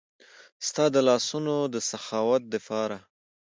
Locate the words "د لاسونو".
0.95-1.55